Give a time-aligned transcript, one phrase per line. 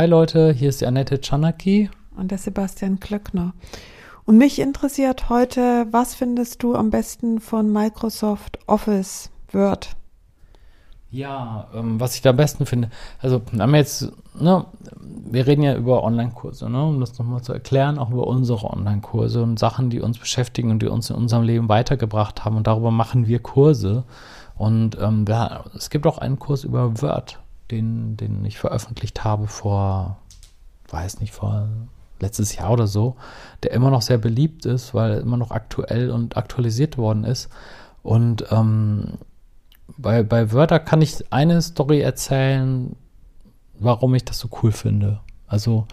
[0.00, 1.90] Hi Leute, hier ist die Annette Czanaki.
[2.16, 3.52] Und der Sebastian Klöckner.
[4.24, 9.90] Und mich interessiert heute, was findest du am besten von Microsoft Office Word?
[11.10, 12.88] Ja, ähm, was ich da am besten finde,
[13.20, 14.10] also haben wir jetzt,
[14.40, 14.64] ne,
[15.30, 19.42] wir reden ja über Online-Kurse, ne, um das nochmal zu erklären, auch über unsere Online-Kurse
[19.42, 22.90] und Sachen, die uns beschäftigen und die uns in unserem Leben weitergebracht haben und darüber
[22.90, 24.04] machen wir Kurse.
[24.56, 27.38] Und ähm, wir, es gibt auch einen Kurs über Word,
[27.70, 30.18] den, den ich veröffentlicht habe vor,
[30.88, 31.68] weiß nicht, vor
[32.20, 33.16] letztes Jahr oder so,
[33.62, 37.48] der immer noch sehr beliebt ist, weil er immer noch aktuell und aktualisiert worden ist.
[38.02, 39.14] Und ähm,
[39.96, 42.94] bei, bei Wörter kann ich eine Story erzählen,
[43.78, 45.20] warum ich das so cool finde.
[45.46, 45.86] Also,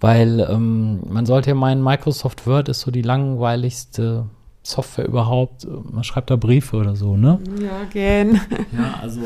[0.00, 4.26] weil ähm, man sollte ja meinen, Microsoft Word ist so die langweiligste
[4.62, 5.66] Software überhaupt.
[5.90, 7.38] Man schreibt da Briefe oder so, ne?
[7.60, 8.40] Ja, gern.
[8.76, 9.22] Ja, also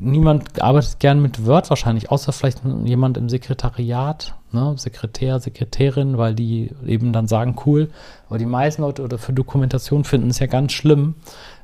[0.00, 6.34] niemand arbeitet gern mit Word wahrscheinlich, außer vielleicht jemand im Sekretariat, ne, Sekretär, Sekretärin, weil
[6.34, 7.90] die eben dann sagen, cool.
[8.28, 11.14] Aber die meisten Leute oder für Dokumentation finden es ja ganz schlimm.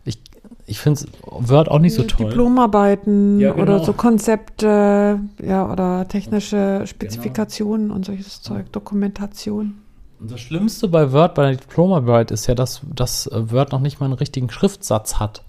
[0.05, 0.21] Ich,
[0.67, 2.29] ich finde Word auch nicht so toll.
[2.29, 3.63] Diplomarbeiten ja, genau.
[3.63, 7.97] oder so Konzepte, ja, oder technische Spezifikationen genau.
[7.97, 9.75] und solches Zeug, Dokumentation.
[10.21, 13.99] Und das Schlimmste bei Word, bei der Diplomarbeit, ist ja, dass, dass Word noch nicht
[13.99, 15.43] mal einen richtigen Schriftsatz hat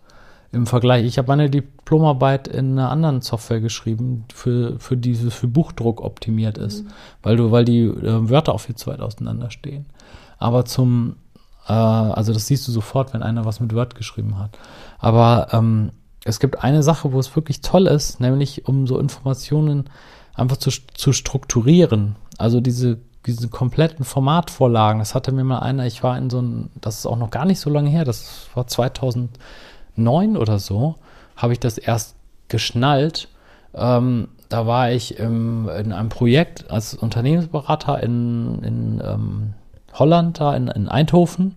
[0.54, 1.06] im Vergleich.
[1.06, 6.58] Ich habe meine Diplomarbeit in einer anderen Software geschrieben, für, für dieses für Buchdruck optimiert
[6.58, 6.90] ist, mhm.
[7.24, 9.88] weil du, weil die äh, Wörter auch viel zu weit auseinander stehen.
[10.38, 11.16] Aber zum,
[11.68, 14.58] äh, also das siehst du sofort, wenn einer was mit Word geschrieben hat.
[15.00, 15.92] Aber ähm,
[16.24, 19.90] es gibt eine Sache, wo es wirklich toll ist, nämlich um so Informationen
[20.36, 22.16] einfach zu, zu strukturieren.
[22.38, 26.70] Also diese diese kompletten Formatvorlagen, das hatte mir mal einer, ich war in so einem,
[26.82, 29.30] das ist auch noch gar nicht so lange her, das war 2000
[29.96, 30.96] neun oder so
[31.36, 32.16] habe ich das erst
[32.48, 33.30] geschnallt.
[33.74, 39.54] Ähm, da war ich im, in einem Projekt als Unternehmensberater in, in ähm,
[39.94, 41.56] Holland, da in, in Eindhoven.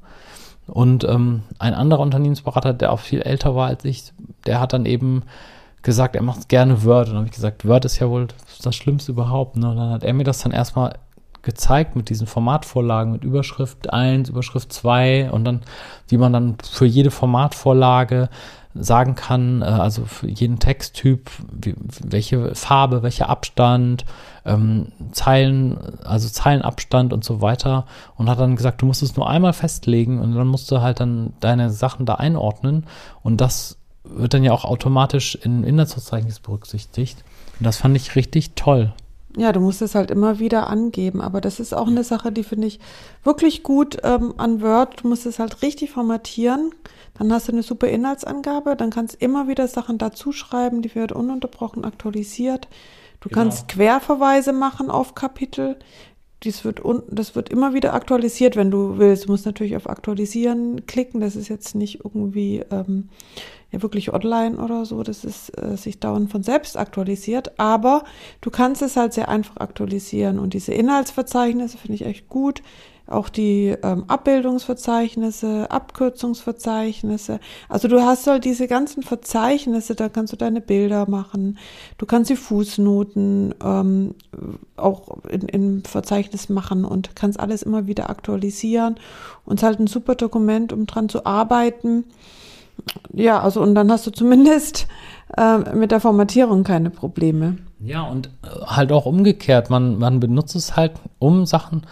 [0.67, 4.12] Und ähm, ein anderer Unternehmensberater, der auch viel älter war als ich,
[4.47, 5.22] der hat dann eben
[5.82, 7.09] gesagt, er macht gerne Word.
[7.09, 8.28] Und dann habe ich gesagt, Word ist ja wohl
[8.62, 9.56] das Schlimmste überhaupt.
[9.56, 9.71] Ne?
[9.71, 10.94] Und dann hat er mir das dann erstmal
[11.47, 15.62] gezeigt mit diesen Formatvorlagen, mit Überschrift 1, Überschrift 2 und dann,
[16.09, 18.29] wie man dann für jede Formatvorlage
[18.75, 21.31] sagen kann, äh, also für jeden Texttyp,
[22.03, 24.05] welche Farbe, welcher Abstand,
[24.45, 27.87] ähm, Zeilen, also Zeilenabstand und so weiter
[28.17, 31.01] und hat dann gesagt, du musst es nur einmal festlegen und dann musst du halt
[31.01, 32.85] dann deine Sachen da einordnen
[33.23, 37.25] und das wird dann ja auch automatisch in Inhaltsverzeichnis berücksichtigt.
[37.59, 38.93] Und das fand ich richtig toll.
[39.37, 42.43] Ja, du musst es halt immer wieder angeben, aber das ist auch eine Sache, die
[42.43, 42.81] finde ich
[43.23, 45.03] wirklich gut ähm, an Word.
[45.03, 46.75] Du musst es halt richtig formatieren.
[47.19, 51.85] Dann hast du eine super Inhaltsangabe, dann kannst immer wieder Sachen dazuschreiben, die wird ununterbrochen
[51.85, 52.69] aktualisiert.
[53.21, 53.43] Du genau.
[53.43, 55.77] kannst Querverweise machen auf Kapitel.
[56.43, 59.25] Dies wird un das wird immer wieder aktualisiert, wenn du willst.
[59.25, 61.21] Du musst natürlich auf Aktualisieren klicken.
[61.21, 63.09] Das ist jetzt nicht irgendwie ähm,
[63.71, 68.05] ja wirklich online oder so, dass es äh, sich dauernd von selbst aktualisiert, aber
[68.41, 72.63] du kannst es halt sehr einfach aktualisieren und diese Inhaltsverzeichnisse finde ich echt gut.
[73.06, 77.41] Auch die ähm, Abbildungsverzeichnisse, Abkürzungsverzeichnisse.
[77.69, 81.59] Also du hast halt diese ganzen Verzeichnisse, da kannst du deine Bilder machen.
[81.99, 84.15] Du kannst die Fußnoten ähm,
[84.77, 88.97] auch in, im Verzeichnis machen und kannst alles immer wieder aktualisieren.
[89.44, 92.05] Und es ist halt ein super Dokument, um dran zu arbeiten
[93.12, 94.87] ja, also und dann hast du zumindest
[95.37, 97.59] äh, mit der Formatierung keine Probleme.
[97.81, 101.83] Ja, und äh, halt auch umgekehrt, man, man benutzt es halt, um Sachen,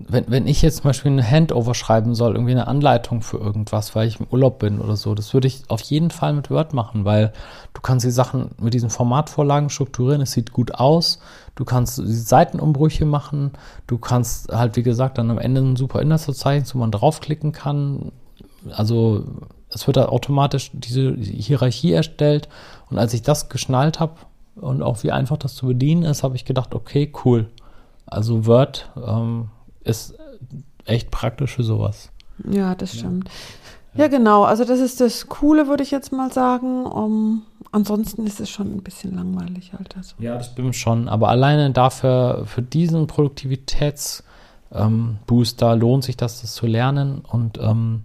[0.00, 3.96] wenn, wenn ich jetzt zum Beispiel eine Handover schreiben soll, irgendwie eine Anleitung für irgendwas,
[3.96, 6.72] weil ich im Urlaub bin oder so, das würde ich auf jeden Fall mit Word
[6.72, 7.32] machen, weil
[7.74, 11.18] du kannst die Sachen mit diesen Formatvorlagen strukturieren, es sieht gut aus,
[11.56, 13.52] du kannst die Seitenumbrüche machen,
[13.88, 18.12] du kannst halt, wie gesagt, dann am Ende ein super Inhaltsverzeichnis, wo man draufklicken kann.
[18.70, 19.24] Also
[19.68, 22.48] es wird da automatisch diese Hierarchie erstellt.
[22.88, 24.14] Und als ich das geschnallt habe
[24.56, 27.50] und auch wie einfach das zu bedienen ist, habe ich gedacht, okay, cool.
[28.06, 29.50] Also Word ähm,
[29.84, 30.14] ist
[30.84, 32.10] echt praktisch für sowas.
[32.50, 33.28] Ja, das stimmt.
[33.94, 34.04] Ja.
[34.04, 34.08] ja.
[34.08, 34.44] genau.
[34.44, 36.86] Also das ist das Coole, würde ich jetzt mal sagen.
[36.86, 37.42] Um,
[37.72, 39.96] ansonsten ist es schon ein bisschen langweilig halt.
[39.96, 40.14] Also.
[40.18, 41.08] Ja, das stimmt schon.
[41.08, 47.20] Aber alleine dafür, für diesen Produktivitätsbooster ähm, lohnt sich das, das zu lernen.
[47.20, 48.04] Und ähm,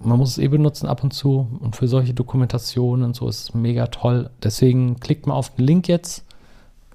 [0.00, 3.42] man muss es eh benutzen ab und zu und für solche Dokumentationen und so ist
[3.42, 4.30] es mega toll.
[4.42, 6.24] Deswegen klickt mal auf den Link jetzt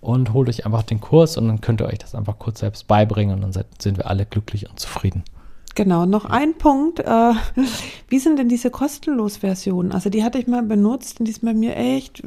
[0.06, 2.88] und holt euch einfach den Kurs und dann könnt ihr euch das einfach kurz selbst
[2.88, 5.24] beibringen und dann sind wir alle glücklich und zufrieden.
[5.76, 7.02] Genau, noch ein Punkt.
[7.02, 7.34] Äh,
[8.08, 9.92] wie sind denn diese kostenlos Versionen?
[9.92, 12.24] Also die hatte ich mal benutzt und die ist bei mir echt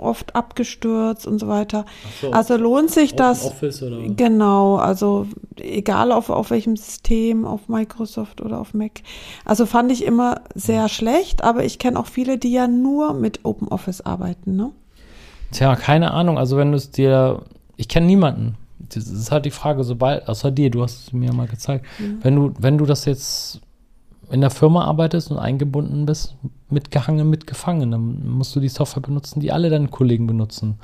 [0.00, 1.86] oft abgestürzt und so weiter.
[2.20, 2.32] So.
[2.32, 3.46] Also lohnt sich das?
[3.46, 4.00] Office oder?
[4.08, 9.02] Genau, also egal auf, auf welchem System, auf Microsoft oder auf Mac.
[9.44, 13.44] Also fand ich immer sehr schlecht, aber ich kenne auch viele, die ja nur mit
[13.44, 14.72] OpenOffice arbeiten, ne?
[15.52, 16.38] Tja, keine Ahnung.
[16.38, 17.42] Also wenn du es dir,
[17.76, 21.32] ich kenne niemanden, das ist halt die Frage, sobald, außer dir, du hast es mir
[21.32, 22.18] mal gezeigt, mhm.
[22.22, 23.60] wenn du, wenn du das jetzt
[24.30, 26.36] in der Firma arbeitest und eingebunden bist,
[26.70, 30.78] mitgehangen, mitgefangen, dann musst du die Software benutzen, die alle deine Kollegen benutzen.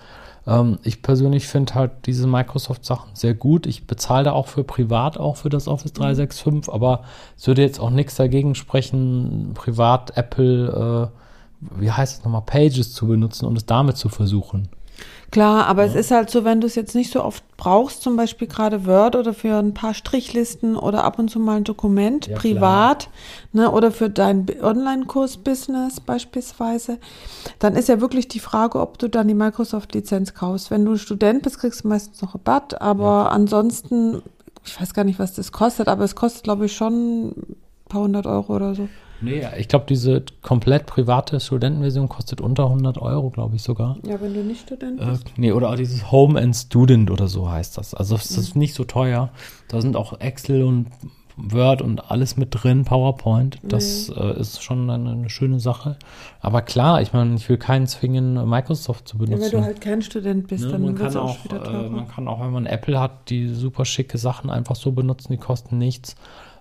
[0.46, 3.66] Ähm, ich persönlich finde halt diese Microsoft-Sachen sehr gut.
[3.66, 6.74] Ich bezahle da auch für privat, auch für das Office 365, mhm.
[6.74, 7.04] aber
[7.36, 11.18] es würde jetzt auch nichts dagegen sprechen, privat Apple, äh,
[11.60, 14.68] wie heißt es nochmal, Pages zu benutzen und es damit zu versuchen.
[15.30, 15.90] Klar, aber ja.
[15.90, 18.86] es ist halt so, wenn du es jetzt nicht so oft brauchst, zum Beispiel gerade
[18.86, 23.10] Word oder für ein paar Strichlisten oder ab und zu mal ein Dokument ja, privat,
[23.52, 26.98] ne, oder für dein Online-Kurs-Business beispielsweise,
[27.58, 30.70] dann ist ja wirklich die Frage, ob du dann die Microsoft-Lizenz kaufst.
[30.70, 33.28] Wenn du Student bist, kriegst du meistens noch Rabatt, aber ja.
[33.28, 34.22] ansonsten,
[34.64, 37.56] ich weiß gar nicht, was das kostet, aber es kostet, glaube ich, schon ein
[37.86, 38.88] paar hundert Euro oder so.
[39.20, 43.96] Nee, ich glaube, diese komplett private Studentenversion kostet unter 100 Euro, glaube ich sogar.
[44.06, 45.26] Ja, wenn du nicht Student äh, bist.
[45.26, 47.94] Äh, nee, oder auch dieses Home and Student oder so heißt das.
[47.94, 48.42] Also es mhm.
[48.42, 49.30] ist nicht so teuer.
[49.68, 50.86] Da sind auch Excel und
[51.38, 53.58] Word und alles mit drin, PowerPoint.
[53.62, 54.14] Das nee.
[54.14, 55.96] äh, ist schon eine, eine, schöne Sache.
[56.40, 59.42] Aber klar, ich meine, ich will keinen zwingen, Microsoft zu benutzen.
[59.42, 62.08] Ja, wenn du halt kein Student bist, ne, dann man kann auch, auch äh, Man
[62.08, 65.78] kann auch, wenn man Apple hat, die super schicke Sachen einfach so benutzen, die kosten
[65.78, 66.16] nichts.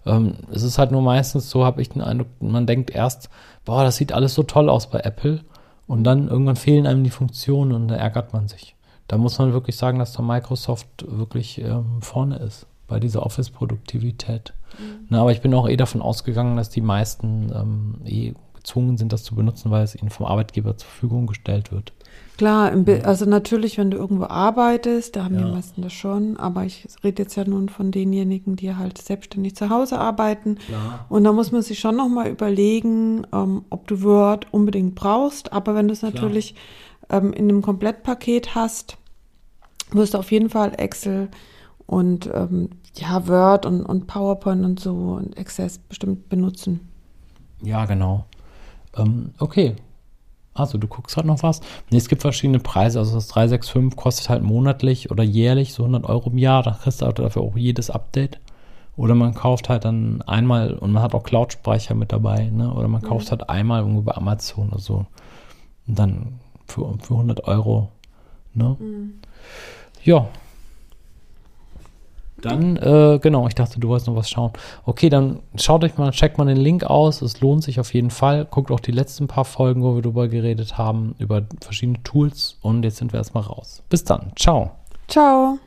[0.07, 3.29] Ähm, es ist halt nur meistens so, habe ich den Eindruck, man denkt erst,
[3.65, 5.41] boah, das sieht alles so toll aus bei Apple.
[5.87, 8.75] Und dann irgendwann fehlen einem die Funktionen und da ärgert man sich.
[9.07, 14.53] Da muss man wirklich sagen, dass da Microsoft wirklich ähm, vorne ist bei dieser Office-Produktivität.
[14.77, 15.07] Mhm.
[15.09, 19.13] Na, aber ich bin auch eh davon ausgegangen, dass die meisten ähm, eh gezwungen sind,
[19.13, 21.93] das zu benutzen, weil es ihnen vom Arbeitgeber zur Verfügung gestellt wird.
[22.37, 22.71] Klar,
[23.03, 25.45] also natürlich, wenn du irgendwo arbeitest, da haben ja.
[25.45, 29.55] die meisten das schon, aber ich rede jetzt ja nun von denjenigen, die halt selbstständig
[29.55, 30.59] zu Hause arbeiten.
[30.67, 31.05] Klar.
[31.09, 35.73] Und da muss man sich schon nochmal überlegen, ähm, ob du Word unbedingt brauchst, aber
[35.73, 36.53] wenn du es natürlich
[37.09, 38.97] ähm, in einem Komplettpaket hast,
[39.91, 41.29] wirst du auf jeden Fall Excel
[41.87, 46.87] und ähm, ja, Word und, und PowerPoint und so und Access bestimmt benutzen.
[47.63, 48.25] Ja, genau.
[48.95, 49.75] Ähm, okay,
[50.59, 51.61] also du guckst halt noch was.
[51.89, 52.99] Nee, es gibt verschiedene Preise.
[52.99, 56.63] Also das 365 kostet halt monatlich oder jährlich so 100 Euro im Jahr.
[56.63, 58.39] Da kriegst du halt dafür auch jedes Update.
[58.95, 62.45] Oder man kauft halt dann einmal und man hat auch Cloud-Speicher mit dabei.
[62.45, 62.73] Ne?
[62.73, 63.31] Oder man kauft mhm.
[63.31, 65.05] halt einmal irgendwo bei Amazon oder so.
[65.87, 67.89] Und dann für, für 100 Euro.
[68.55, 68.75] Ne?
[68.79, 69.13] Mhm.
[70.03, 70.27] Ja,
[72.41, 74.51] dann, äh, genau, ich dachte, du wolltest noch was schauen.
[74.85, 77.21] Okay, dann schaut euch mal, checkt mal den Link aus.
[77.21, 78.45] Es lohnt sich auf jeden Fall.
[78.45, 82.57] Guckt auch die letzten paar Folgen, wo wir drüber geredet haben, über verschiedene Tools.
[82.61, 83.83] Und jetzt sind wir erstmal raus.
[83.89, 84.31] Bis dann.
[84.35, 84.71] Ciao.
[85.07, 85.59] Ciao.